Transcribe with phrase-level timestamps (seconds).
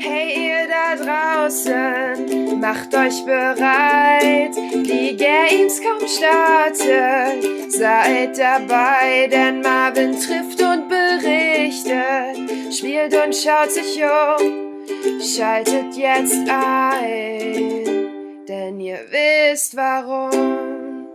[0.00, 4.54] Hey ihr da draußen, macht euch bereit.
[4.72, 12.72] Die Gamescom startet, seid dabei, denn Marvin trifft und berichtet.
[12.72, 14.86] Spielt und schaut sich um,
[15.20, 21.08] schaltet jetzt ein, denn ihr wisst warum.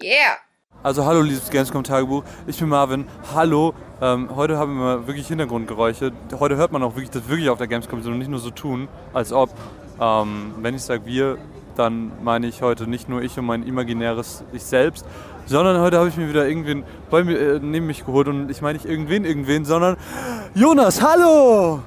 [0.00, 0.47] Yeah!
[0.80, 3.04] Also hallo liebes Gamescom-Tagebuch, ich bin Marvin.
[3.34, 6.12] Hallo, ähm, heute haben wir wirklich Hintergrundgeräusche.
[6.38, 8.50] Heute hört man auch wirklich, wir wirklich auf der Gamescom sind und nicht nur so
[8.50, 9.50] tun, als ob.
[10.00, 11.36] Ähm, wenn ich sage wir,
[11.74, 15.04] dann meine ich heute nicht nur ich und mein imaginäres Ich selbst,
[15.46, 18.62] sondern heute habe ich mir wieder irgendwen bei mir, äh, neben mich geholt und ich
[18.62, 19.96] meine nicht irgendwen, irgendwen, sondern
[20.54, 21.80] Jonas, hallo!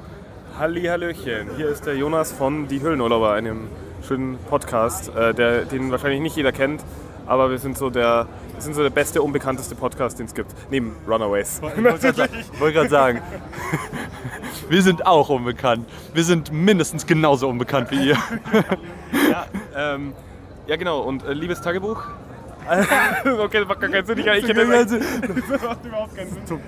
[0.60, 3.70] Halli, Hallöchen, hier ist der Jonas von Die Höhlenurlauber, einem
[4.06, 6.84] schönen Podcast, äh, der, den wahrscheinlich nicht jeder kennt,
[7.32, 10.52] aber wir sind so der, wir sind so der beste, unbekannteste Podcast, den es gibt,
[10.70, 11.62] neben Runaways.
[11.78, 11.84] Ich
[12.60, 13.22] wollte gerade sagen,
[14.68, 15.88] wir sind auch unbekannt.
[16.14, 18.18] Wir sind mindestens genauso unbekannt wie ihr.
[19.32, 20.12] ja, ähm,
[20.68, 22.04] ja, genau, und äh, liebes Tagebuch.
[23.40, 24.18] okay, das macht gar keinen Sinn.
[24.18, 24.88] Ich, ich hätte das,
[25.50, 26.60] das macht überhaupt keinen Sinn.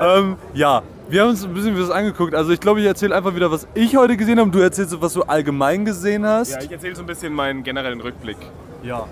[0.00, 2.34] ähm, ja, wir haben uns ein bisschen was angeguckt.
[2.34, 4.50] Also ich glaube, ich erzähle einfach wieder, was ich heute gesehen habe.
[4.50, 6.52] Du erzählst, was du allgemein gesehen hast.
[6.52, 8.38] Ja, ich erzähle so ein bisschen meinen generellen Rückblick.
[8.82, 9.06] Ja.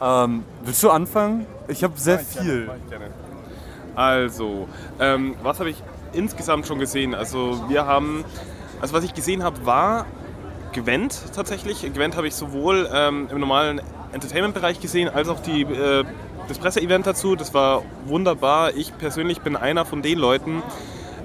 [0.00, 1.46] Ähm, willst du anfangen?
[1.68, 2.64] Ich habe sehr ich viel.
[2.64, 3.10] Gerne, ich gerne.
[3.94, 7.14] Also, ähm, was habe ich insgesamt schon gesehen?
[7.14, 8.24] Also wir haben,
[8.80, 10.06] also was ich gesehen habe, war
[10.72, 11.82] Gwent tatsächlich.
[11.92, 13.80] Gwent habe ich sowohl ähm, im normalen
[14.12, 16.04] Entertainment-Bereich gesehen, als auch die, äh,
[16.48, 17.36] das Presseevent dazu.
[17.36, 18.74] Das war wunderbar.
[18.74, 20.62] Ich persönlich bin einer von den Leuten,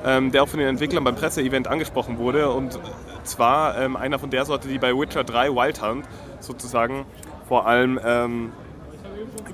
[0.05, 2.51] ähm, der auch von den Entwicklern beim Presseevent angesprochen wurde.
[2.51, 2.77] Und
[3.23, 6.05] zwar ähm, einer von der Sorte, die bei Witcher 3 Wild Hunt
[6.41, 7.05] sozusagen
[7.47, 8.51] vor allem ähm,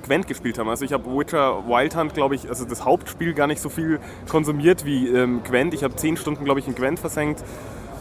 [0.04, 0.68] Gwent gespielt haben.
[0.68, 4.00] Also ich habe Witcher Wild Hunt, glaube ich, also das Hauptspiel gar nicht so viel
[4.28, 5.74] konsumiert wie ähm, Gwent.
[5.74, 7.42] Ich habe zehn Stunden, glaube ich, in Gwent versenkt.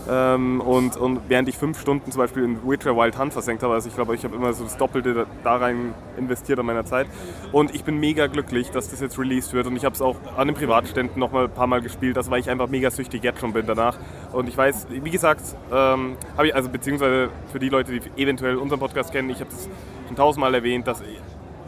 [0.09, 3.75] Ähm, und, und während ich fünf Stunden zum Beispiel in Witcher Wild Hunt versenkt habe,
[3.75, 6.83] also ich glaube, ich habe immer so das Doppelte da- da rein investiert an meiner
[6.85, 7.05] Zeit.
[7.51, 9.67] Und ich bin mega glücklich, dass das jetzt released wird.
[9.67, 12.31] Und ich habe es auch an den Privatständen noch mal ein paar Mal gespielt, das
[12.31, 13.95] weil ich einfach mega süchtig jetzt schon bin danach.
[14.31, 15.41] Und ich weiß, wie gesagt,
[15.71, 19.51] ähm, habe ich, also beziehungsweise für die Leute, die eventuell unseren Podcast kennen, ich habe
[19.51, 19.69] das
[20.07, 21.01] schon tausendmal erwähnt, dass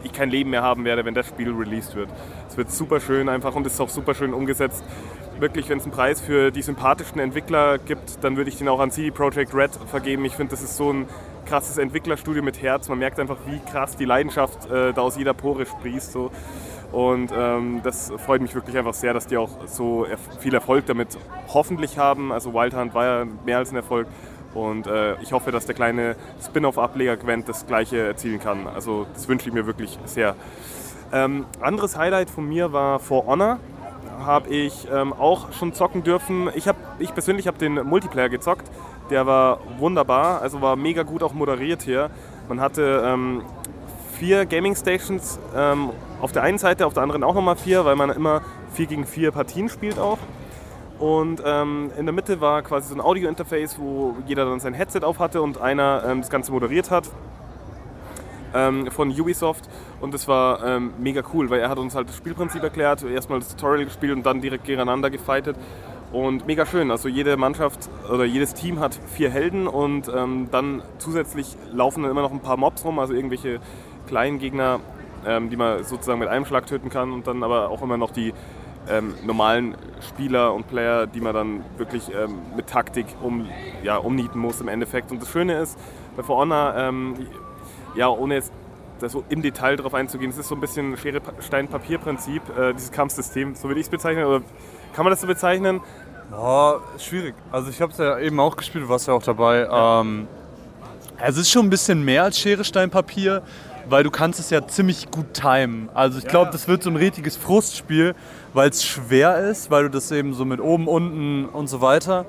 [0.06, 2.08] ich kein Leben mehr haben werde, wenn das Spiel released wird.
[2.48, 4.84] Es wird super schön einfach und es ist auch super schön umgesetzt.
[5.40, 8.78] Wirklich, wenn es einen Preis für die sympathischsten Entwickler gibt, dann würde ich den auch
[8.80, 10.24] an CD Projekt Red vergeben.
[10.24, 11.06] Ich finde, das ist so ein
[11.46, 12.88] krasses Entwicklerstudio mit Herz.
[12.88, 16.12] Man merkt einfach, wie krass die Leidenschaft äh, da aus jeder Pore sprießt.
[16.12, 16.30] So.
[16.92, 20.86] Und ähm, das freut mich wirklich einfach sehr, dass die auch so erf- viel Erfolg
[20.86, 22.30] damit hoffentlich haben.
[22.30, 24.06] Also Wild Hunt war ja mehr als ein Erfolg.
[24.54, 28.66] Und äh, ich hoffe, dass der kleine Spin-off-Ableger Gwent das gleiche erzielen kann.
[28.66, 30.36] Also das wünsche ich mir wirklich sehr.
[31.12, 33.58] Ähm, anderes Highlight von mir war For Honor.
[34.24, 36.48] Habe ich ähm, auch schon zocken dürfen.
[36.54, 38.70] Ich, hab, ich persönlich habe den Multiplayer gezockt.
[39.10, 42.10] Der war wunderbar, also war mega gut auch moderiert hier.
[42.48, 43.42] Man hatte ähm,
[44.18, 45.90] vier Gaming Stations ähm,
[46.20, 48.40] auf der einen Seite, auf der anderen auch nochmal vier, weil man immer
[48.72, 50.18] vier gegen vier Partien spielt auch.
[50.98, 55.00] Und ähm, in der Mitte war quasi so ein Audio-Interface, wo jeder dann sein Headset
[55.02, 57.10] auf hatte und einer ähm, das Ganze moderiert hat
[58.54, 59.68] ähm, von Ubisoft.
[60.00, 63.40] Und das war ähm, mega cool, weil er hat uns halt das Spielprinzip erklärt, erstmal
[63.40, 65.56] das Tutorial gespielt und dann direkt gegeneinander gefightet.
[66.12, 70.82] Und mega schön, also jede Mannschaft oder jedes Team hat vier Helden und ähm, dann
[70.98, 73.58] zusätzlich laufen dann immer noch ein paar Mobs rum, also irgendwelche
[74.06, 74.78] kleinen Gegner,
[75.26, 78.12] ähm, die man sozusagen mit einem Schlag töten kann und dann aber auch immer noch
[78.12, 78.32] die
[78.88, 83.48] ähm, normalen Spieler und Player, die man dann wirklich ähm, mit Taktik um,
[83.82, 85.10] ja, umnieten muss im Endeffekt.
[85.10, 85.78] Und das Schöne ist,
[86.16, 87.14] bei For Honor, ähm,
[87.94, 88.52] ja, ohne jetzt
[89.00, 92.72] da so im Detail drauf einzugehen, es ist so ein bisschen Schere, Stein, Papier-Prinzip, äh,
[92.72, 94.24] dieses Kampfsystem, so würde ich es bezeichnen.
[94.24, 94.42] Oder
[94.94, 95.80] kann man das so bezeichnen?
[96.32, 97.34] Oh, schwierig.
[97.50, 99.68] Also ich habe es ja eben auch gespielt, du warst ja auch dabei.
[99.70, 100.28] Ähm,
[101.20, 103.42] es ist schon ein bisschen mehr als Schere, Stein, Papier,
[103.88, 105.88] weil du kannst es ja ziemlich gut timen.
[105.94, 108.14] Also ich glaube, das wird so ein richtiges Frustspiel,
[108.52, 112.26] weil es schwer ist, weil du das eben so mit oben, unten und so weiter.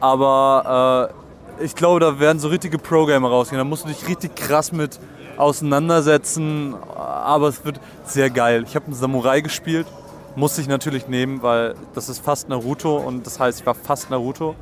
[0.00, 1.10] Aber
[1.58, 3.58] äh, ich glaube, da werden so richtige Pro-Gamer rausgehen.
[3.58, 4.98] Da musst du dich richtig krass mit
[5.36, 6.74] auseinandersetzen.
[6.94, 8.64] Aber es wird sehr geil.
[8.66, 9.86] Ich habe einen Samurai gespielt.
[10.34, 14.10] Musste ich natürlich nehmen, weil das ist fast Naruto und das heißt, ich war fast
[14.10, 14.54] Naruto.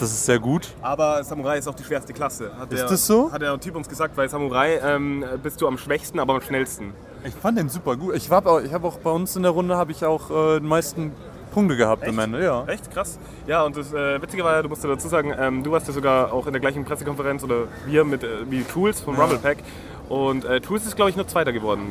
[0.00, 0.68] Das ist sehr gut.
[0.80, 2.52] Aber Samurai ist auch die schwerste Klasse.
[2.56, 3.32] Hat Ist der, das so?
[3.32, 6.92] Hat der Typ uns gesagt, weil Samurai ähm, bist du am schwächsten, aber am schnellsten.
[7.24, 8.14] Ich fand den super gut.
[8.14, 10.60] Ich habe auch, ich hab auch bei uns in der Runde habe ich auch äh,
[10.60, 11.12] die meisten
[11.52, 12.44] Punkte gehabt am Ende.
[12.44, 12.64] Ja.
[12.66, 13.18] Echt krass.
[13.48, 15.88] Ja, und das äh, Witzige war ja, du musst ja dazu sagen, ähm, du warst
[15.88, 19.38] ja sogar auch in der gleichen Pressekonferenz oder wir mit äh, wie Tools vom Rumble
[19.38, 19.58] Pack.
[20.08, 21.90] Und äh, Tools ist, glaube ich, nur Zweiter geworden.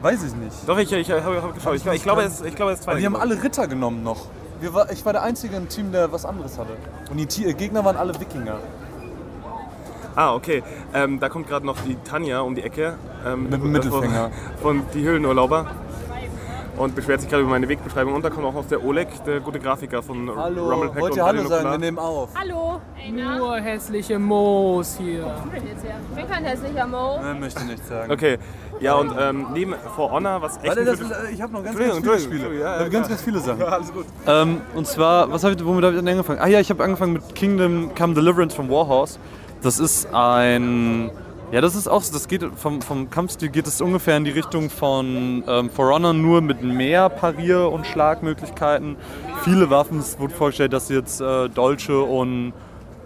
[0.00, 0.56] Weiß ich nicht.
[0.66, 1.74] Doch, ich, ich, habe hab geschaut.
[1.74, 4.04] Ich, ich, glaube, es, ich glaube, es ist Zweiter Aber die haben alle Ritter genommen
[4.04, 4.26] noch.
[4.62, 6.72] War, ich war der Einzige im Team, der was anderes hatte.
[7.10, 8.56] Und die T- äh, Gegner waren alle Wikinger.
[10.16, 10.62] Ah, okay.
[10.94, 12.94] Ähm, da kommt gerade noch die Tanja um die Ecke.
[13.24, 14.30] Ähm, Mit dem Mittelfinger.
[14.60, 15.66] Von, von die Höhlenurlauber.
[16.78, 18.14] Und beschwert sich gerade über meine Wegbeschreibung.
[18.14, 21.18] Und da kommt auch noch der Oleg, der gute Grafiker von Hallo, Rummelpack wollt und
[21.18, 21.70] ihr Hallo sagen?
[21.72, 22.30] Wir nehmen auf.
[22.38, 22.80] Hallo.
[23.10, 25.34] Nur hässliche Moos hier.
[25.54, 27.18] Ich bin kein hässlicher Mo.
[27.20, 28.12] Nein, möchte nicht sagen.
[28.12, 28.38] Okay,
[28.80, 31.64] ja und ähm, neben For Honor, was echt Warte, das ist, äh, ich habe noch
[31.64, 32.54] ganz, ganz viele Spiele.
[32.54, 33.60] ja, ja, Ich habe ganz, ganz viele Sachen.
[33.60, 34.06] Ja, alles gut.
[34.26, 36.38] Ähm, und zwar, was hab ich, womit habe ich denn angefangen?
[36.40, 39.18] Ah ja, ich habe angefangen mit Kingdom Come Deliverance von Warhorse.
[39.62, 41.10] Das ist ein.
[41.50, 44.68] Ja, das ist auch, das geht vom, vom Kampfstil geht es ungefähr in die Richtung
[44.68, 48.96] von ähm, For Honor, nur mit mehr Parier- und Schlagmöglichkeiten.
[49.44, 52.52] Viele Waffen, es wurde vorgestellt, dass jetzt äh, Dolche und,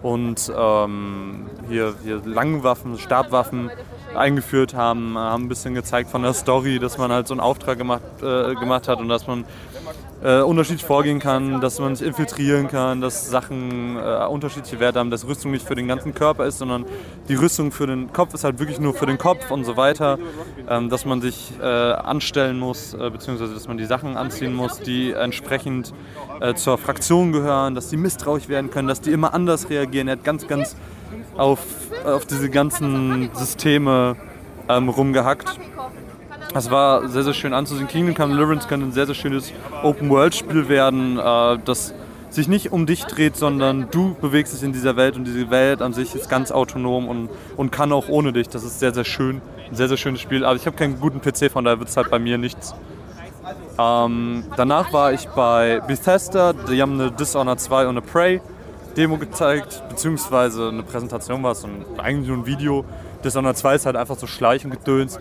[0.01, 3.71] und ähm, hier, hier Langwaffen, Stabwaffen
[4.13, 7.41] eingeführt haben, äh, haben ein bisschen gezeigt von der Story, dass man halt so einen
[7.41, 9.45] Auftrag gemacht, äh, gemacht hat und dass man
[10.23, 15.11] äh, unterschiedlich vorgehen kann, dass man sich infiltrieren kann, dass Sachen äh, unterschiedliche Werte haben,
[15.11, 16.85] dass Rüstung nicht für den ganzen Körper ist, sondern
[17.27, 20.17] die Rüstung für den Kopf ist halt wirklich nur für den Kopf und so weiter,
[20.69, 24.79] ähm, dass man sich äh, anstellen muss, äh, beziehungsweise dass man die Sachen anziehen muss,
[24.79, 25.93] die entsprechend
[26.39, 30.07] äh, zur Fraktion gehören, dass die misstrauisch werden können, dass die immer anders reagieren.
[30.07, 30.77] Er hat ganz, ganz
[31.37, 31.59] auf,
[32.05, 34.15] auf diese ganzen Systeme
[34.69, 35.59] ähm, rumgehackt.
[36.53, 37.87] Das war sehr, sehr schön anzusehen.
[37.87, 39.51] Kingdom Come Deliverance könnte ein sehr, sehr schönes
[39.81, 41.93] Open-World-Spiel werden, äh, das
[42.29, 45.81] sich nicht um dich dreht, sondern du bewegst dich in dieser Welt und diese Welt
[45.81, 48.49] an sich ist ganz autonom und, und kann auch ohne dich.
[48.49, 49.41] Das ist sehr, sehr schön.
[49.69, 50.45] Ein sehr, sehr schönes Spiel.
[50.45, 52.73] Aber ich habe keinen guten PC, von daher wird es halt bei mir nichts.
[53.79, 56.53] Ähm, danach war ich bei Bethesda.
[56.53, 58.41] Die haben eine Dishonored 2 und eine Prey
[58.95, 62.85] Demo gezeigt, beziehungsweise eine Präsentation war es und eigentlich nur ein Video.
[63.23, 65.19] Dishonored 2 ist halt einfach so Schleich und Gedöns.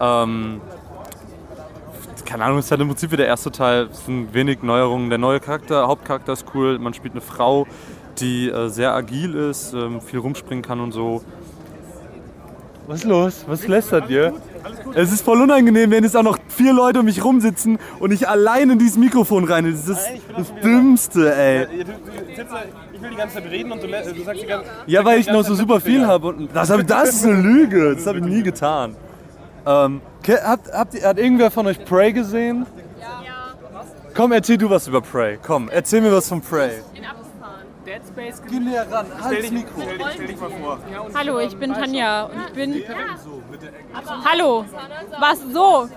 [0.00, 0.60] Ähm,
[2.24, 3.88] keine Ahnung, ist halt im Prinzip wie der erste Teil.
[3.92, 5.08] Es sind wenig Neuerungen.
[5.08, 6.78] Der neue Charakter, Hauptcharakter ist cool.
[6.78, 7.66] Man spielt eine Frau,
[8.18, 11.22] die äh, sehr agil ist, ähm, viel rumspringen kann und so.
[12.86, 13.44] Was ist los?
[13.46, 14.34] Was lästert ihr?
[14.94, 18.28] Es ist voll unangenehm, wenn jetzt auch noch vier Leute um mich rumsitzen und ich
[18.28, 19.64] allein in dieses Mikrofon rein.
[19.64, 20.06] Das ist das,
[20.36, 21.66] das Dümmste, ey.
[22.92, 25.28] Ich will die ganze Zeit reden und du, du sagst die ganze Ja, weil ich
[25.28, 26.28] noch so super viel habe.
[26.28, 27.94] Und das, das ist eine Lüge.
[27.94, 28.96] Das habe ich nie getan.
[29.66, 32.66] Ähm, habt, habt, hat irgendwer von euch Prey gesehen?
[33.00, 33.54] Ja.
[34.14, 35.38] Komm, erzähl du was über Prey.
[35.44, 36.82] Komm, erzähl mir was von Prey.
[37.84, 39.82] Dead Space Geh näher ran, halt das Mikro.
[39.82, 40.78] Stell dich, stell dich mal vor.
[41.14, 42.82] Hallo, ich bin Tanja und ich bin.
[44.24, 44.64] Hallo,
[45.20, 45.88] was so?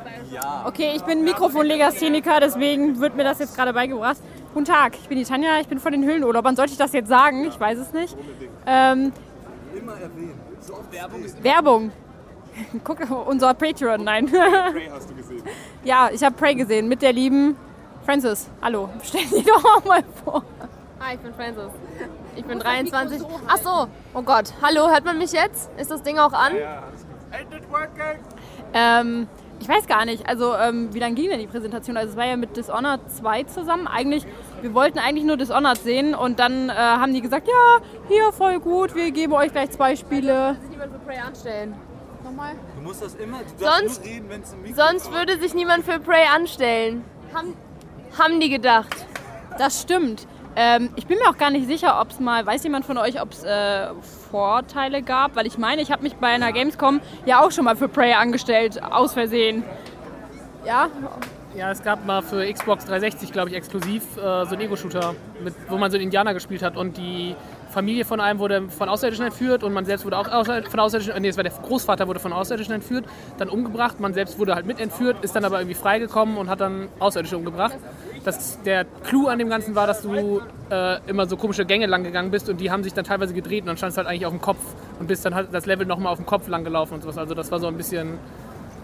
[0.66, 4.18] Okay, ich bin Mikrofonlegastheniker, deswegen wird mir das jetzt gerade beigebracht.
[4.54, 6.56] Guten Tag, ich bin die Tanja, ich bin von den Höhlenurlaubern.
[6.56, 7.46] Sollte ich das jetzt sagen?
[7.46, 8.18] Ich weiß es nicht.
[8.66, 9.14] Ähm,
[11.42, 11.92] Werbung.
[12.83, 14.27] Guck unser Patreon, nein.
[14.27, 15.44] Prey hast du gesehen.
[15.83, 17.56] ja, ich habe Prey gesehen mit der lieben
[18.06, 18.50] Francis.
[18.62, 20.44] Hallo, stell sie doch auch mal vor.
[21.00, 21.71] Hi, ich bin Francis.
[22.36, 23.21] Ich bin 23.
[23.48, 24.54] Ach so, oh Gott.
[24.62, 25.69] Hallo, hört man mich jetzt?
[25.77, 26.54] Ist das Ding auch an?
[28.74, 29.27] Ähm,
[29.59, 31.98] ich weiß gar nicht, also ähm, wie lange ging denn die Präsentation?
[31.98, 33.88] Also es war ja mit Dishonored 2 zusammen.
[33.88, 34.25] Eigentlich,
[34.62, 38.59] wir wollten eigentlich nur Dishonored sehen und dann äh, haben die gesagt, ja, hier voll
[38.59, 40.56] gut, wir geben euch gleich zwei Spiele.
[40.62, 41.75] Sich niemand für Prey anstellen.
[42.27, 42.56] Nochmal?
[42.75, 45.85] Du musst das immer, du nur reden, wenn es im Mikro Sonst würde sich niemand
[45.85, 47.06] für Prey anstellen.
[47.33, 47.53] Haben,
[48.19, 48.94] haben die gedacht.
[49.57, 50.27] Das stimmt.
[50.57, 53.21] Ähm, ich bin mir auch gar nicht sicher, ob es mal, weiß jemand von euch,
[53.21, 53.88] ob es äh,
[54.30, 55.37] Vorteile gab?
[55.37, 58.11] Weil ich meine, ich habe mich bei einer Gamescom ja auch schon mal für Prey
[58.11, 59.63] angestellt, aus Versehen.
[60.66, 60.90] Ja,
[61.56, 65.56] Ja, es gab mal für Xbox 360, glaube ich, exklusiv äh, so einen Ego-Shooter, mit-
[65.69, 67.35] wo man so einen Indianer gespielt hat und die
[67.78, 71.19] Familie von einem wurde von Außerirdischen entführt und man selbst wurde auch von Außerirdischen, äh,
[71.19, 73.06] nee, es war der Großvater wurde von Außerirdischen entführt,
[73.38, 76.60] dann umgebracht, man selbst wurde halt mit entführt, ist dann aber irgendwie freigekommen und hat
[76.60, 77.76] dann Außerirdische umgebracht.
[78.26, 80.42] Das, der Clou an dem Ganzen war, dass du
[80.72, 83.62] äh, immer so komische Gänge lang gegangen bist und die haben sich dann teilweise gedreht
[83.62, 84.57] und dann standst du halt eigentlich auf dem Kopf
[85.00, 87.19] und bist dann halt das Level nochmal auf dem Kopf lang gelaufen und sowas.
[87.19, 88.18] Also das war so ein bisschen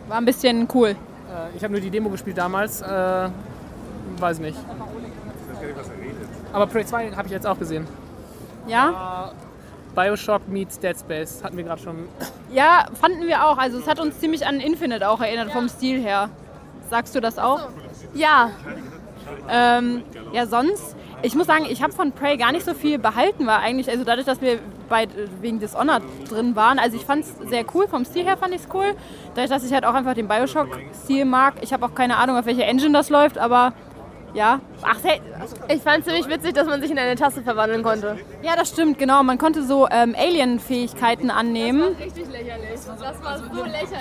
[0.07, 0.89] war ein bisschen cool.
[0.89, 2.83] äh, ich habe nur die Demo gespielt damals.
[2.83, 3.29] Äh,
[4.19, 4.59] weiß nicht.
[6.51, 7.87] Aber Prey 2 habe ich jetzt auch gesehen.
[8.67, 9.31] Ja?
[9.95, 12.07] Bioshock meets Dead Space hatten wir gerade schon.
[12.51, 13.57] Ja, fanden wir auch.
[13.57, 16.29] Also es hat uns ziemlich an Infinite auch erinnert vom Stil her.
[16.89, 17.69] Sagst du das auch?
[18.13, 18.49] Ja,
[19.49, 23.45] Ähm, ja, sonst, ich muss sagen, ich habe von Prey gar nicht so viel behalten,
[23.47, 25.07] war eigentlich, also dadurch, dass wir bei,
[25.41, 28.61] wegen Dishonored drin waren, also ich fand es sehr cool, vom Stil her fand ich
[28.61, 28.95] es cool.
[29.35, 31.55] Dadurch, dass ich halt auch einfach den Bioshock-Stil mag.
[31.61, 33.73] Ich habe auch keine Ahnung, auf welcher Engine das läuft, aber
[34.33, 34.59] Ja?
[34.81, 35.21] Ach, hey,
[35.67, 38.17] Ich fand ziemlich witzig, dass man sich in eine Tasse verwandeln konnte.
[38.41, 39.21] ja, das stimmt, genau.
[39.23, 41.95] Man konnte so ähm, Alien-Fähigkeiten annehmen.
[41.99, 42.69] Richtig lächerlich.
[42.73, 42.87] Das
[43.23, 43.91] war so lächerlich.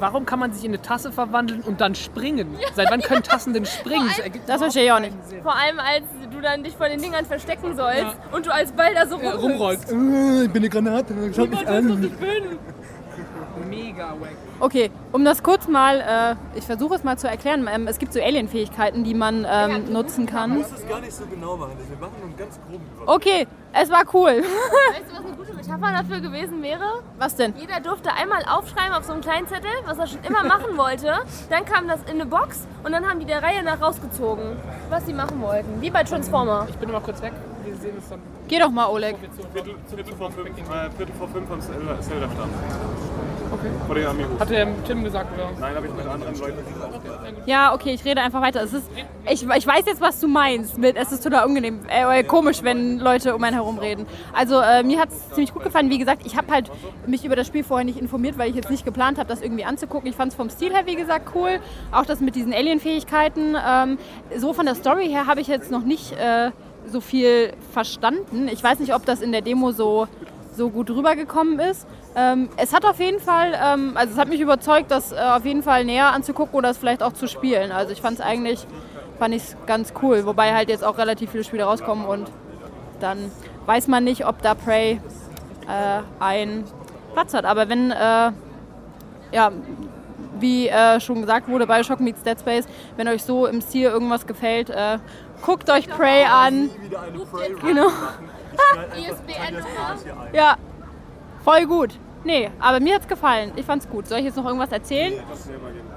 [0.00, 2.56] Warum kann man sich in eine Tasse verwandeln und dann springen?
[2.74, 4.08] Seit wann können Tassen denn springen?
[4.08, 5.14] Das ergibt Das verstehe ich auch nicht.
[5.42, 8.94] Vor allem, als du dann dich vor den Dingern verstecken sollst und du als Ball
[8.94, 9.90] da so Ja, rumrollst.
[9.92, 10.44] rumrollt.
[10.46, 12.10] Ich bin eine Granate, schau mich an.
[13.68, 14.30] Mega wack.
[14.60, 17.68] Okay, um das kurz mal, äh, ich versuche es mal zu erklären.
[17.72, 20.60] Ähm, es gibt so Alien-Fähigkeiten, die man ähm, nutzen kann.
[20.60, 24.30] es gar nicht so genau machen, wir machen nur ganz grob Okay, es war cool.
[24.42, 27.02] Weißt du, was eine gute Metapher dafür gewesen wäre?
[27.18, 27.54] Was denn?
[27.56, 31.12] Jeder durfte einmal aufschreiben auf so einem kleinen Zettel, was er schon immer machen wollte.
[31.50, 34.56] Dann kam das in eine Box und dann haben die der Reihe nach rausgezogen,
[34.90, 35.80] was sie machen wollten.
[35.80, 36.66] Wie bei Transformer.
[36.68, 37.32] Ich bin immer kurz weg.
[37.64, 38.18] Wir sehen uns dann.
[38.48, 39.14] Geh doch mal, Oleg.
[39.52, 42.50] Viertel, Viertel, vor fünf, äh, Viertel vor fünf am Zelda- Zelda-Stand.
[43.58, 43.70] Okay.
[43.86, 44.40] Vor den Amigos.
[44.40, 45.50] Hat der Tim gesagt, oder?
[45.58, 48.62] Nein, habe ich mit anderen Leuten Ja, okay, ich rede einfach weiter.
[48.62, 48.88] Es ist,
[49.28, 50.78] ich, ich weiß jetzt, was du meinst.
[50.78, 54.06] Mit, es ist total unangenehm, äh, komisch, wenn Leute um einen herum reden.
[54.32, 55.90] Also äh, mir hat es ziemlich gut gefallen.
[55.90, 56.70] Wie gesagt, ich habe halt
[57.06, 59.64] mich über das Spiel vorher nicht informiert, weil ich jetzt nicht geplant habe, das irgendwie
[59.64, 60.08] anzugucken.
[60.08, 61.58] Ich fand es vom Stil her, wie gesagt, cool.
[61.90, 63.56] Auch das mit diesen Alien-Fähigkeiten.
[63.68, 63.98] Ähm,
[64.36, 66.52] so von der Story her habe ich jetzt noch nicht äh,
[66.86, 68.48] so viel verstanden.
[68.48, 70.06] Ich weiß nicht, ob das in der Demo so,
[70.56, 71.86] so gut rübergekommen ist.
[72.18, 75.44] Ähm, es hat auf jeden Fall, ähm, also es hat mich überzeugt, das äh, auf
[75.44, 77.70] jeden Fall näher anzugucken oder es vielleicht auch zu spielen.
[77.70, 78.66] Also ich fand es eigentlich,
[79.20, 82.28] fand ich ganz cool, wobei halt jetzt auch relativ viele Spiele rauskommen und
[82.98, 83.30] dann
[83.66, 85.00] weiß man nicht, ob da Prey
[85.68, 86.64] äh, einen
[87.12, 87.44] Platz hat.
[87.44, 88.32] Aber wenn, äh,
[89.30, 89.52] ja,
[90.40, 94.26] wie äh, schon gesagt wurde, Bioshock meets Dead Space, wenn euch so im Stil irgendwas
[94.26, 94.98] gefällt, äh,
[95.42, 96.68] guckt euch Prey an.
[97.62, 97.86] Genau.
[98.96, 100.32] ISBN-Nummer.
[100.32, 100.56] Ja,
[101.44, 101.90] voll gut.
[102.24, 103.52] Nee, aber mir hat's gefallen.
[103.56, 104.06] Ich fand's gut.
[104.08, 105.14] Soll ich jetzt noch irgendwas erzählen?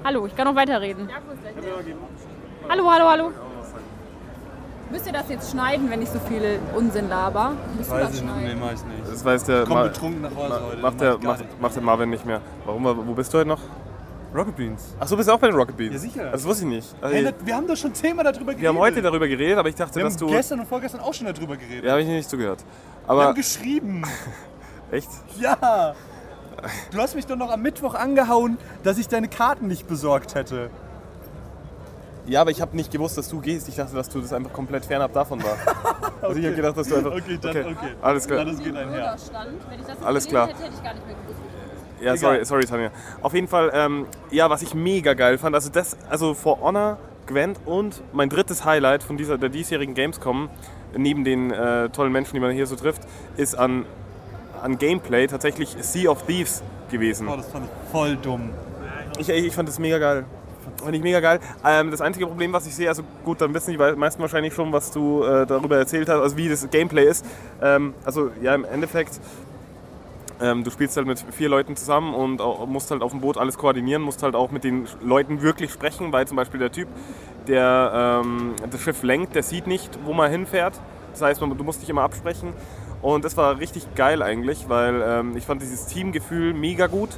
[0.04, 1.08] Hallo, ich kann noch weiterreden.
[2.68, 3.30] Hallo, hallo, hallo.
[4.90, 7.52] Müsst ihr das jetzt schneiden, wenn ich so viel Unsinn laber?
[7.76, 8.60] Müsst ihr das schneiden?
[8.60, 9.10] mach ich nicht.
[9.10, 10.82] Das weiß der, Komm Ma- betrunken nach Hause heute.
[10.82, 12.40] macht, der, macht, macht der Marvin nicht mehr.
[12.66, 12.84] Warum?
[12.84, 13.60] Wo bist du heute noch?
[14.34, 14.94] Rocket Beans.
[15.00, 15.92] Ach so, bist du auch bei den Rocket Beans?
[15.94, 16.30] Ja, sicher.
[16.30, 16.94] Das wusste ich nicht.
[17.00, 18.60] Also, Hey, das- wir haben doch schon zehnmal darüber geredet.
[18.62, 20.34] wir haben heute darüber geredet, aber ich dachte, Wir dass haben du...
[20.34, 21.84] gestern und vorgestern auch schon darüber geredet.
[21.84, 22.60] Ja, habe ich nicht zugehört.
[22.60, 24.02] Wir Aber haben geschrieben.
[24.90, 25.08] echt?
[25.40, 25.94] Ja.
[26.90, 30.70] Du hast mich doch noch am Mittwoch angehauen, dass ich deine Karten nicht besorgt hätte.
[32.26, 33.68] Ja, aber ich habe nicht gewusst, dass du gehst.
[33.68, 35.56] Ich dachte, dass du das einfach komplett fernab davon war.
[36.22, 37.10] Also ich habe gedacht, dass du einfach...
[37.16, 37.96] Okay, dann okay.
[38.00, 38.38] Alles klar.
[38.38, 39.16] Ja, das geht einher.
[39.68, 40.46] Wenn ich das Alles klar.
[40.46, 41.40] hätte, hätte ich gar nicht mehr gewusst.
[42.00, 42.90] Ja, sorry, sorry, Tanja.
[43.22, 46.98] Auf jeden Fall, ähm, ja, was ich mega geil fand, also das, also For Honor,
[47.26, 50.48] Gwent und mein drittes Highlight von dieser, der diesjährigen Gamescom,
[50.96, 53.02] neben den äh, tollen Menschen, die man hier so trifft,
[53.36, 53.84] ist an,
[54.62, 57.28] an Gameplay tatsächlich Sea of Thieves gewesen.
[57.28, 58.50] Oh, das fand ich voll dumm.
[59.18, 60.24] Ich, ich fand das mega geil.
[60.82, 61.40] Fand ich mega geil.
[61.64, 64.72] Ähm, das einzige Problem, was ich sehe, also gut, dann wissen die meisten wahrscheinlich schon,
[64.72, 67.24] was du äh, darüber erzählt hast, also wie das Gameplay ist.
[67.60, 69.20] Ähm, also ja, im Endeffekt,
[70.40, 73.36] ähm, du spielst halt mit vier Leuten zusammen und auch, musst halt auf dem Boot
[73.36, 76.88] alles koordinieren, musst halt auch mit den Leuten wirklich sprechen, weil zum Beispiel der Typ,
[77.46, 80.80] der ähm, das Schiff lenkt, der sieht nicht, wo man hinfährt.
[81.12, 82.54] Das heißt, man, du musst dich immer absprechen.
[83.02, 87.10] Und das war richtig geil eigentlich, weil ähm, ich fand dieses Teamgefühl mega gut.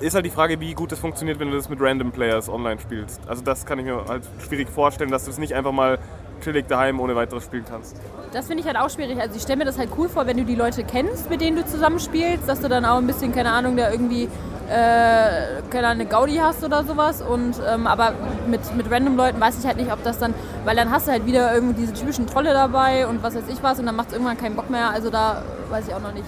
[0.00, 2.80] Ist halt die Frage, wie gut das funktioniert, wenn du das mit Random Players online
[2.80, 3.20] spielst.
[3.28, 6.00] Also das kann ich mir halt schwierig vorstellen, dass du es nicht einfach mal
[6.42, 8.00] chillig daheim ohne weiteres spielen kannst.
[8.32, 9.20] Das finde ich halt auch schwierig.
[9.20, 11.56] Also ich stelle mir das halt cool vor, wenn du die Leute kennst, mit denen
[11.56, 14.28] du zusammenspielst, dass du dann auch ein bisschen, keine Ahnung, da irgendwie
[14.68, 17.22] äh, keine Ahnung, eine Gaudi hast oder sowas.
[17.22, 18.12] Und ähm, aber
[18.46, 21.12] mit, mit random Leuten weiß ich halt nicht, ob das dann, weil dann hast du
[21.12, 24.08] halt wieder irgendwie diese typischen Trolle dabei und was weiß ich was und dann macht
[24.08, 24.90] es irgendwann keinen Bock mehr.
[24.90, 26.26] Also da weiß ich auch noch nicht.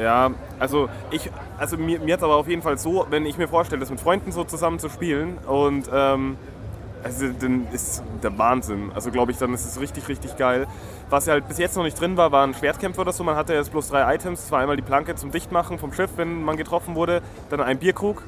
[0.00, 3.46] Ja, also ich, also mir, mir jetzt aber auf jeden Fall so, wenn ich mir
[3.46, 6.36] vorstelle, das mit Freunden so zusammen zu spielen und ähm,
[7.04, 8.90] also dann ist der Wahnsinn.
[8.94, 10.66] Also glaube ich, dann ist es richtig, richtig geil.
[11.10, 13.22] Was halt bis jetzt noch nicht drin war, waren Schwertkämpfe oder so.
[13.22, 14.40] Man hatte jetzt bloß drei Items.
[14.40, 17.78] Das war einmal die Planke zum Dichtmachen vom Schiff, wenn man getroffen wurde, dann ein
[17.78, 18.22] Bierkrug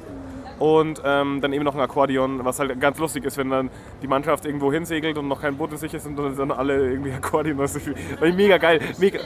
[0.59, 3.69] und ähm, dann eben noch ein Akkordeon, was halt ganz lustig ist, wenn dann
[4.01, 7.11] die Mannschaft irgendwo hinsegelt und noch kein Boot in sich ist und dann alle irgendwie
[7.11, 7.59] Akkordeon.
[7.59, 7.79] Ist
[8.19, 8.79] mega geil.
[8.97, 9.19] Mega,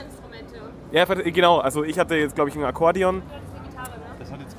[0.92, 1.58] ja, genau.
[1.58, 3.22] Also ich hatte jetzt, glaube ich, ein Akkordeon.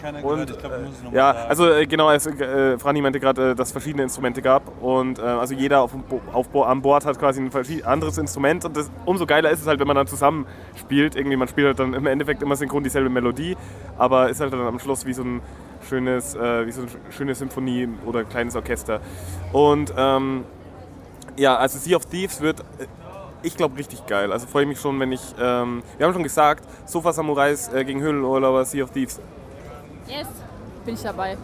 [0.03, 0.49] Keiner Und, gehört.
[0.49, 1.49] Ich glaube, du musst es nochmal Ja, sagen.
[1.49, 5.17] also äh, genau, es, äh, Franny meinte gerade, äh, dass es verschiedene Instrumente gab und
[5.17, 5.91] äh, also jeder auf,
[6.33, 9.79] auf an Bord hat quasi ein anderes Instrument und das, umso geiler ist es halt,
[9.79, 10.45] wenn man dann zusammen
[10.75, 11.15] spielt.
[11.15, 13.55] Irgendwie, man spielt halt dann im Endeffekt immer synchron dieselbe Melodie,
[13.97, 15.41] aber ist halt dann am Schluss wie so ein
[15.87, 18.99] schönes, äh, wie so eine schöne Symphonie oder ein kleines Orchester.
[19.53, 20.43] Und ähm,
[21.37, 22.87] ja, also Sea of Thieves wird, äh,
[23.41, 24.31] ich glaube, richtig geil.
[24.31, 27.83] Also freue ich mich schon, wenn ich, ähm, wir haben schon gesagt, Sofa Samurais äh,
[27.85, 29.19] gegen Höhlenurlauber, Sea of Thieves.
[30.07, 30.27] Yes.
[30.85, 31.37] Bin ich dabei.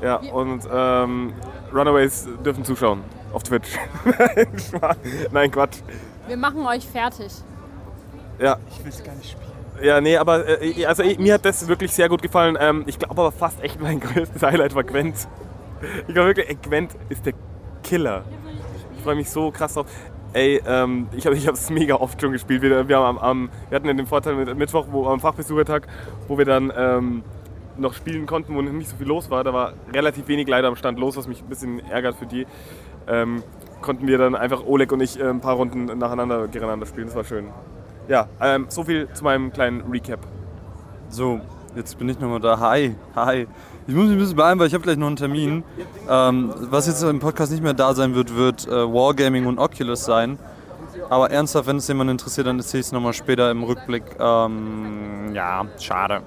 [0.00, 1.34] Ja, und ähm,
[1.72, 3.02] Runaways dürfen zuschauen.
[3.32, 3.68] auf Twitch.
[5.32, 5.78] Nein, Quatsch.
[6.26, 7.32] Wir machen euch fertig.
[8.38, 8.58] Ja.
[8.70, 9.48] Ich will es gar nicht spielen.
[9.82, 12.56] Ja, nee, aber äh, also äh, mir hat das wirklich sehr gut gefallen.
[12.60, 15.28] Ähm, ich glaube aber fast echt mein größtes Highlight war Gwent.
[16.06, 17.34] Ich glaube wirklich, ey, Gwent ist der
[17.82, 18.24] Killer.
[18.96, 19.86] Ich freue mich so krass drauf.
[20.32, 22.60] Ey, ähm, ich habe es mega oft schon gespielt.
[22.62, 25.86] Wir, wir, haben am, am, wir hatten ja den Vorteil mit Mittwoch wo, am Fachbesuchertag,
[26.26, 27.22] wo wir dann ähm,
[27.78, 29.44] noch spielen konnten, wo nicht so viel los war.
[29.44, 32.46] Da war relativ wenig leider am Stand los, was mich ein bisschen ärgert für die.
[33.06, 33.42] Ähm,
[33.80, 37.06] konnten wir dann einfach Oleg und ich äh, ein paar Runden nacheinander gegeneinander spielen.
[37.06, 37.46] Das war schön.
[38.08, 40.20] Ja, ähm, so viel zu meinem kleinen Recap.
[41.08, 41.40] So,
[41.76, 42.58] jetzt bin ich nochmal da.
[42.60, 43.46] Hi, hi.
[43.86, 45.62] Ich muss mich ein bisschen beeilen, weil ich habe gleich noch einen Termin.
[46.08, 50.04] Ähm, was jetzt im Podcast nicht mehr da sein wird, wird äh, Wargaming und Oculus
[50.04, 50.38] sein.
[51.08, 54.04] Aber ernsthaft, wenn es jemand interessiert, dann erzähle ich es nochmal später im Rückblick.
[54.18, 56.22] Ähm, ja, schade.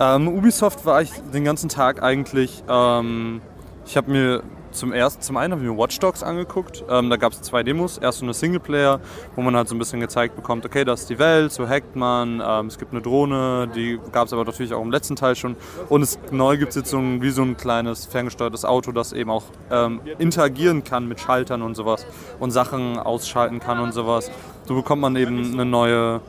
[0.00, 2.62] Ähm, Ubisoft war ich den ganzen Tag eigentlich.
[2.68, 3.40] Ähm,
[3.86, 4.42] ich habe mir
[4.74, 6.84] zum ersten, zum einen habe ich mir Watch Dogs angeguckt.
[6.90, 7.98] Ähm, da gab es zwei Demos.
[7.98, 9.00] Erst so eine Singleplayer,
[9.36, 11.94] wo man halt so ein bisschen gezeigt bekommt, okay, das ist die Welt, so hackt
[11.94, 12.42] man.
[12.44, 15.56] Ähm, es gibt eine Drohne, die gab es aber natürlich auch im letzten Teil schon.
[15.88, 19.12] Und es, neu gibt es jetzt so ein, wie so ein kleines ferngesteuertes Auto, das
[19.12, 22.04] eben auch ähm, interagieren kann mit Schaltern und sowas
[22.40, 24.30] und Sachen ausschalten kann und sowas.
[24.66, 26.20] So bekommt man eben eine neue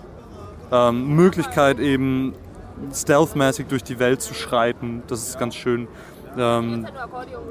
[0.71, 2.33] ähm, Möglichkeit, eben
[2.93, 5.03] stealthmäßig durch die Welt zu schreiten.
[5.07, 5.87] Das ist ganz schön.
[6.37, 6.85] Ähm,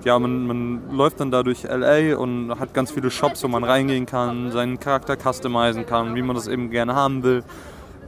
[0.04, 3.64] ja, man, man läuft dann da durch LA und hat ganz viele Shops, wo man
[3.64, 7.42] reingehen kann, seinen Charakter customizen kann, wie man das eben gerne haben will.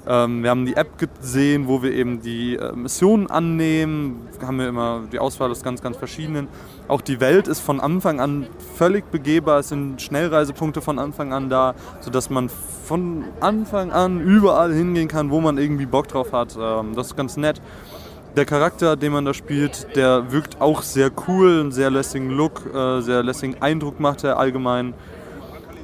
[0.08, 4.28] Ähm, wir haben die App gesehen, wo wir eben die äh, Missionen annehmen.
[4.40, 6.48] Haben wir immer die Auswahl aus ganz, ganz verschiedenen.
[6.88, 8.46] Auch die Welt ist von Anfang an
[8.76, 9.60] völlig begehbar.
[9.60, 12.48] Es sind Schnellreisepunkte von Anfang an da, sodass man
[12.86, 16.56] von Anfang an überall hingehen kann, wo man irgendwie Bock drauf hat.
[16.60, 17.60] Ähm, das ist ganz nett.
[18.36, 22.66] Der Charakter, den man da spielt, der wirkt auch sehr cool, einen sehr lässigen Look,
[22.72, 24.92] äh, sehr lässigen Eindruck macht er allgemein.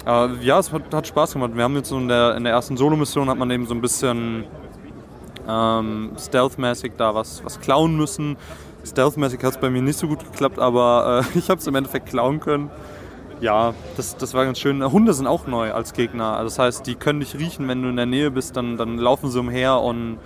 [0.07, 1.53] Äh, ja, es hat, hat, Spaß gemacht.
[1.55, 3.81] Wir haben jetzt so in der, in der ersten Solo-Mission hat man eben so ein
[3.81, 4.45] bisschen
[5.49, 8.37] ähm, stealth-mäßig da was, was klauen müssen.
[8.85, 11.75] Stealth-mäßig hat es bei mir nicht so gut geklappt, aber äh, ich habe es im
[11.75, 12.71] Endeffekt klauen können.
[13.41, 14.85] Ja, das, das war ganz schön.
[14.93, 16.37] Hunde sind auch neu als Gegner.
[16.37, 18.99] Also das heißt, die können dich riechen, wenn du in der Nähe bist, dann, dann
[18.99, 20.19] laufen sie umher und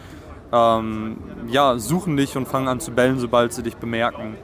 [0.53, 1.17] ähm,
[1.49, 4.37] ja, suchen dich und fangen an zu bellen, sobald sie dich bemerken.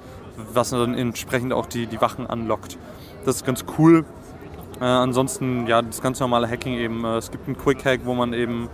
[0.52, 2.78] Was dann entsprechend auch die, die Wachen anlockt.
[3.26, 4.04] Das ist ganz cool.
[4.82, 7.04] Äh, ansonsten, ja, das ganz normale Hacking eben.
[7.04, 8.68] Äh, es gibt einen Quick Hack, wo man eben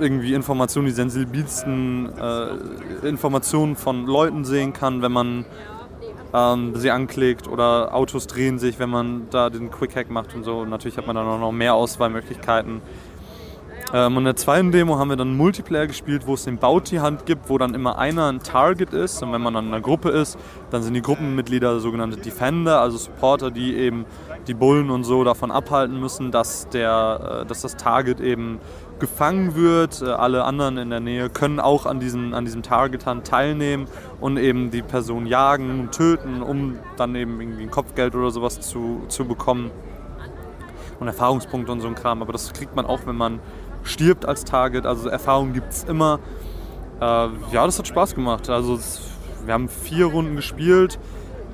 [0.00, 5.44] irgendwie Informationen, die sensibilsten äh, Informationen von Leuten sehen kann, wenn man
[6.34, 10.42] ähm, sie anklickt oder Autos drehen sich, wenn man da den Quick Hack macht und
[10.42, 10.58] so.
[10.58, 12.82] Und natürlich hat man dann auch noch mehr Auswahlmöglichkeiten.
[13.90, 17.48] Ähm, in der zweiten Demo haben wir dann Multiplayer gespielt, wo es den Bounty-Hand gibt,
[17.48, 19.22] wo dann immer einer ein Target ist.
[19.22, 20.38] Und wenn man dann in einer Gruppe ist,
[20.70, 24.04] dann sind die Gruppenmitglieder sogenannte Defender, also Supporter, die eben
[24.46, 28.58] die Bullen und so davon abhalten müssen, dass, der, äh, dass das Target eben
[28.98, 30.02] gefangen wird.
[30.02, 33.86] Äh, alle anderen in der Nähe können auch an diesem, an diesem Target-Hand teilnehmen
[34.20, 38.60] und eben die Person jagen und töten, um dann eben irgendwie ein Kopfgeld oder sowas
[38.60, 39.70] zu, zu bekommen.
[41.00, 42.22] Und Erfahrungspunkte und so ein Kram.
[42.22, 43.38] Aber das kriegt man auch, wenn man
[43.88, 44.86] stirbt als Target.
[44.86, 46.20] Also Erfahrung gibt es immer.
[47.00, 48.48] Äh, ja, das hat Spaß gemacht.
[48.50, 48.78] Also
[49.44, 50.98] wir haben vier Runden gespielt.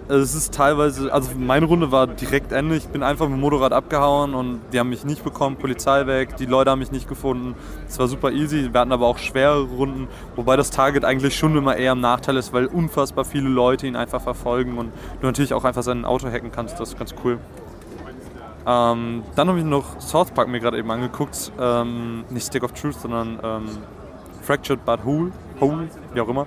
[0.06, 2.76] Es ist teilweise, also meine Runde war direkt Ende.
[2.76, 6.36] Ich bin einfach mit dem Motorrad abgehauen und die haben mich nicht bekommen, Polizei weg,
[6.36, 7.54] die Leute haben mich nicht gefunden.
[7.88, 8.68] Es war super easy.
[8.70, 12.36] Wir hatten aber auch schwere Runden, wobei das Target eigentlich schon immer eher im Nachteil
[12.36, 14.92] ist, weil unfassbar viele Leute ihn einfach verfolgen und
[15.22, 16.78] du natürlich auch einfach sein Auto hacken kannst.
[16.78, 17.38] Das ist ganz cool.
[18.66, 21.52] Ähm, dann habe ich noch South Park mir gerade eben angeguckt.
[21.60, 23.68] Ähm, nicht Stick of Truth, sondern ähm,
[24.42, 26.46] Fractured But Whole, Whole, wie auch immer.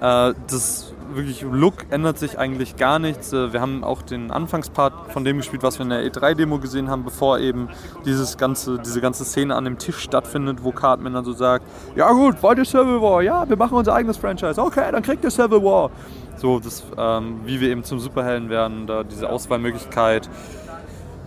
[0.00, 3.32] Äh, das wirklich Look ändert sich eigentlich gar nichts.
[3.32, 6.90] Äh, wir haben auch den Anfangspart von dem gespielt, was wir in der E3-Demo gesehen
[6.90, 7.68] haben, bevor eben
[8.04, 12.10] dieses ganze, diese ganze Szene an dem Tisch stattfindet, wo Cartman dann so sagt, ja
[12.12, 13.22] gut, wollt ihr Civil War?
[13.22, 14.60] Ja, wir machen unser eigenes Franchise.
[14.60, 15.90] Okay, dann kriegt ihr Civil War.
[16.36, 20.28] So, das, ähm, wie wir eben zum Superhelden werden, da diese Auswahlmöglichkeit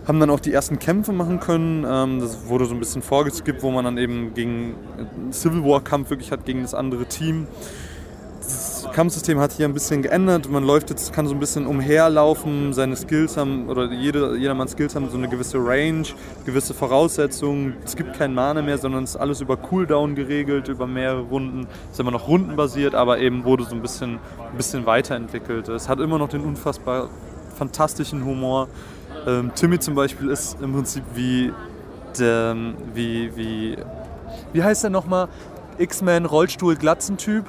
[0.08, 1.86] haben dann auch die ersten Kämpfe machen können.
[1.88, 5.84] Ähm, das wurde so ein bisschen vorgeskippt, wo man dann eben gegen einen Civil War
[5.84, 7.48] Kampf wirklich hat gegen das andere Team.
[8.40, 10.50] Das Kampfsystem hat hier ein bisschen geändert.
[10.50, 12.72] Man läuft jetzt, kann so ein bisschen umherlaufen.
[12.72, 16.08] Seine Skills haben, oder jede, jedermanns Skills haben so eine gewisse Range,
[16.46, 17.76] gewisse Voraussetzungen.
[17.84, 21.68] Es gibt kein Mana mehr, sondern es ist alles über Cooldown geregelt, über mehrere Runden.
[21.88, 25.68] Es ist immer noch rundenbasiert, aber eben wurde so ein bisschen, ein bisschen weiterentwickelt.
[25.68, 27.10] Es hat immer noch den unfassbar
[27.58, 28.70] fantastischen Humor.
[29.28, 31.54] Ähm, Timmy zum Beispiel ist im Prinzip wie
[32.18, 32.56] der,
[32.94, 33.78] wie, wie,
[34.54, 35.28] wie heißt der nochmal?
[35.78, 37.46] X-Men Rollstuhl Glatzen-Typ.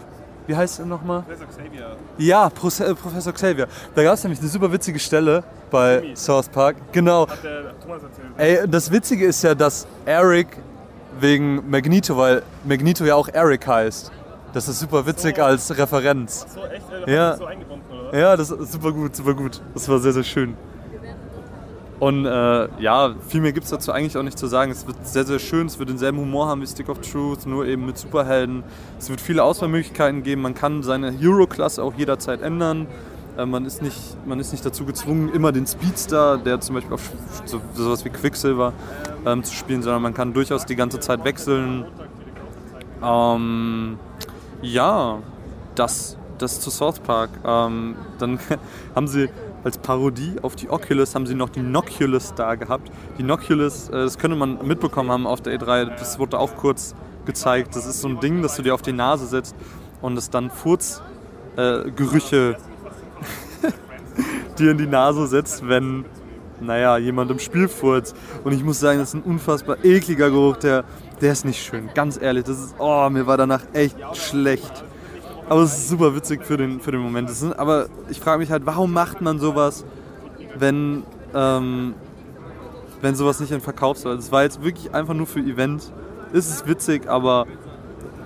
[0.48, 1.22] Wie heißt er nochmal?
[1.22, 1.96] Professor Xavier.
[2.18, 2.50] Ja, äh,
[2.94, 3.68] Professor Xavier.
[3.94, 6.76] Da gab es nämlich eine super witzige Stelle bei South Park.
[6.92, 7.28] Genau.
[7.28, 8.28] Hat der Thomas erzählt.
[8.64, 10.48] Ey, das Witzige ist ja, dass Eric
[11.20, 14.10] wegen Magneto, weil Magneto ja auch Eric heißt.
[14.54, 16.46] Das ist super witzig als Referenz.
[16.54, 16.82] So echt?
[17.06, 17.36] Äh, Ja.
[17.36, 18.18] so eingebunden, oder?
[18.18, 19.60] Ja, das ist super gut, super gut.
[19.74, 20.56] Das war sehr, sehr schön.
[22.00, 24.70] Und äh, ja, viel mehr gibt es dazu eigentlich auch nicht zu sagen.
[24.70, 25.66] Es wird sehr, sehr schön.
[25.66, 28.62] Es wird denselben Humor haben wie Stick of Truth, nur eben mit Superhelden.
[28.98, 30.42] Es wird viele Auswahlmöglichkeiten geben.
[30.42, 32.86] Man kann seine Hero-Klasse auch jederzeit ändern.
[33.36, 36.94] Äh, man, ist nicht, man ist nicht dazu gezwungen, immer den Speedster, der zum Beispiel
[36.94, 37.10] auf
[37.44, 38.72] so, sowas wie Quicksilver
[39.26, 41.84] ähm, zu spielen, sondern man kann durchaus die ganze Zeit wechseln.
[43.02, 43.98] Ähm,
[44.62, 45.18] ja,
[45.74, 47.30] das, das zu South Park.
[47.44, 48.38] Ähm, dann
[48.94, 49.28] haben sie
[49.64, 52.90] als Parodie auf die Oculus haben sie noch die Noculus da gehabt.
[53.18, 56.94] Die Noculus, äh, das könnte man mitbekommen haben auf der E3, das wurde auch kurz
[57.26, 57.76] gezeigt.
[57.76, 59.54] Das ist so ein Ding, das du dir auf die Nase setzt
[60.00, 62.56] und es dann Furzgerüche
[63.62, 63.68] äh,
[64.58, 66.04] dir in die Nase setzt, wenn,
[66.60, 68.16] naja, jemand im Spiel furzt.
[68.44, 70.84] Und ich muss sagen, das ist ein unfassbar ekliger Geruch, der,
[71.20, 71.90] der ist nicht schön.
[71.94, 74.84] Ganz ehrlich, das ist, oh, mir war danach echt schlecht.
[75.48, 77.30] Aber es ist super witzig für den, für den Moment.
[77.30, 79.84] Sind, aber ich frage mich halt, warum macht man sowas,
[80.58, 81.94] wenn, ähm,
[83.00, 84.16] wenn sowas nicht in Verkauf soll?
[84.16, 85.90] Das war jetzt wirklich einfach nur für Event.
[86.32, 87.46] Ist es witzig, aber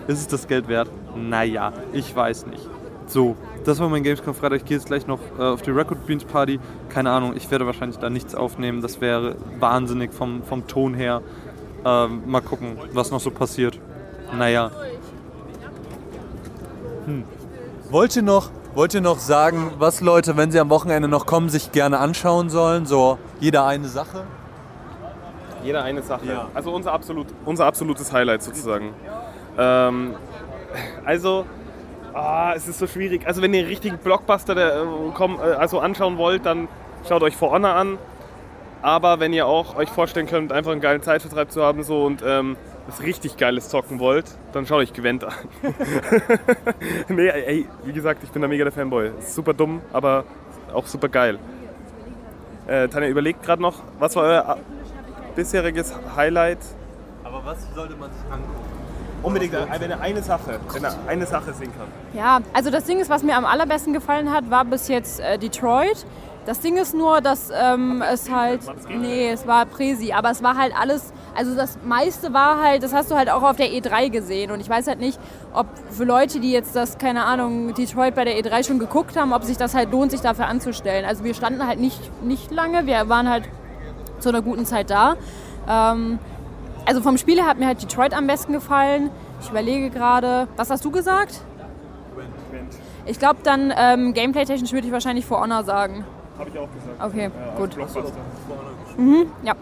[0.08, 0.90] ist es das Geld wert?
[1.16, 2.68] Naja, ich weiß nicht.
[3.06, 4.58] So, das war mein Gamescom Freitag.
[4.58, 6.58] Ich gehe jetzt gleich noch äh, auf die Record Beans Party.
[6.88, 8.80] Keine Ahnung, ich werde wahrscheinlich da nichts aufnehmen.
[8.80, 11.22] Das wäre wahnsinnig vom, vom Ton her.
[11.84, 13.78] Ähm, mal gucken, was noch so passiert.
[14.36, 14.72] Naja.
[17.06, 17.24] Hm.
[17.90, 21.48] Wollt ihr noch, wollt ihr noch sagen, was Leute, wenn sie am Wochenende noch kommen,
[21.48, 22.86] sich gerne anschauen sollen?
[22.86, 24.24] So jeder eine Sache?
[25.62, 26.26] Jeder eine Sache.
[26.26, 26.48] Ja.
[26.54, 28.94] Also unser, absolut, unser absolutes Highlight sozusagen.
[29.58, 30.14] Ähm,
[31.04, 31.44] also,
[32.14, 33.26] ah, es ist so schwierig.
[33.26, 36.68] Also wenn ihr einen richtigen Blockbuster der, äh, komm, äh, also anschauen wollt, dann
[37.08, 37.98] schaut euch For Honor an.
[38.80, 42.22] Aber wenn ihr auch euch vorstellen könnt, einfach einen geilen Zeitvertreib zu haben so, und
[42.26, 45.32] ähm, was richtig Geiles zocken wollt, dann schaut euch Gwent an.
[47.08, 49.10] nee, ey, wie gesagt, ich bin da mega der Fanboy.
[49.18, 50.24] Ist super dumm, aber
[50.72, 51.38] auch super geil.
[52.66, 54.58] Äh, Tanja, überlegt gerade noch, was war euer
[55.34, 56.58] bisheriges Highlight?
[57.24, 58.72] Aber was sollte man sich angucken?
[59.22, 61.86] Unbedingt, äh, wenn er eine Sache, wenn er eine Sache sehen kann.
[62.12, 65.38] Ja, also das Ding ist, was mir am allerbesten gefallen hat, war bis jetzt äh,
[65.38, 66.04] Detroit.
[66.44, 70.56] Das Ding ist nur, dass ähm, es halt, nee, es war Presi, aber es war
[70.56, 74.10] halt alles, also das meiste war halt, das hast du halt auch auf der E3
[74.10, 75.18] gesehen und ich weiß halt nicht,
[75.54, 79.32] ob für Leute, die jetzt das, keine Ahnung, Detroit bei der E3 schon geguckt haben,
[79.32, 81.04] ob sich das halt lohnt, sich dafür anzustellen.
[81.04, 83.44] Also wir standen halt nicht, nicht lange, wir waren halt
[84.18, 85.16] zu einer guten Zeit da.
[85.68, 86.18] Ähm,
[86.84, 89.10] also vom Spiel her hat mir halt Detroit am besten gefallen.
[89.40, 91.40] Ich überlege gerade, was hast du gesagt?
[93.06, 96.04] Ich glaube dann ähm, gameplay-technisch würde ich wahrscheinlich For Honor sagen.
[96.38, 97.04] Habe ich auch gesagt.
[97.04, 97.74] Okay, gut.
[97.74, 98.12] Blockbuster.
[99.42, 99.54] Ja.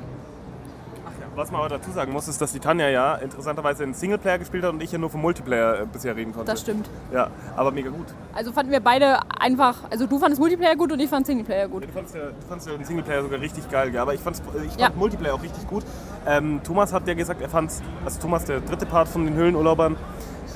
[1.40, 4.62] Was man aber dazu sagen muss, ist, dass die Tanja ja interessanterweise einen Singleplayer gespielt
[4.62, 6.52] hat und ich ja nur vom Multiplayer äh, bisher reden konnte.
[6.52, 6.90] Das stimmt.
[7.14, 8.08] Ja, aber mega gut.
[8.34, 11.84] Also fanden wir beide einfach, also du fandest Multiplayer gut und ich fand Singleplayer gut.
[11.84, 14.68] Du ja, du fandst ja den Singleplayer sogar richtig geil, ja, aber ich, fand's, ich
[14.68, 14.90] fand Ja.
[14.94, 15.82] Multiplayer auch richtig gut.
[16.26, 17.72] Ähm, Thomas hat ja gesagt, er fand
[18.04, 19.96] also Thomas, der dritte Part von den Höhlenurlaubern,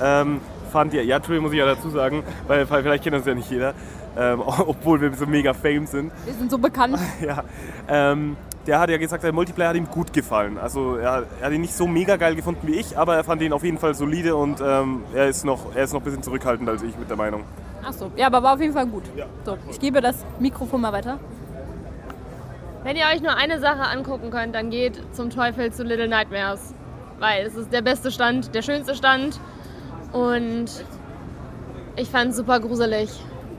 [0.02, 3.24] ähm, fand ja, ja, Entschuldigung, muss ich ja dazu sagen, weil, weil vielleicht kennt das
[3.24, 3.72] ja nicht jeder,
[4.18, 6.12] ähm, obwohl wir so mega fame sind.
[6.26, 6.98] Wir sind so bekannt.
[7.22, 7.42] Ja,
[7.88, 10.58] ähm, der hat ja gesagt, der Multiplayer hat ihm gut gefallen.
[10.58, 13.42] Also er, er hat ihn nicht so mega geil gefunden wie ich, aber er fand
[13.42, 16.22] ihn auf jeden Fall solide und ähm, er, ist noch, er ist noch ein bisschen
[16.22, 17.44] zurückhaltend als ich mit der Meinung.
[17.86, 19.04] Ach so, ja, aber war auf jeden Fall gut.
[19.44, 21.18] So, ich gebe das Mikrofon mal weiter.
[22.82, 26.74] Wenn ihr euch nur eine Sache angucken könnt, dann geht zum Teufel zu Little Nightmares.
[27.18, 29.40] Weil es ist der beste Stand, der schönste Stand.
[30.12, 30.66] Und
[31.96, 33.10] ich fand es super gruselig.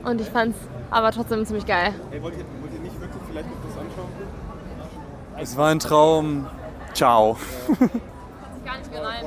[0.04, 1.92] Und ich fand es aber trotzdem ziemlich geil.
[2.10, 2.44] Hey, wollt, ihr,
[5.38, 6.46] es war ein Traum.
[6.94, 7.36] Ciao.
[8.64, 9.26] Gar nicht geneigt.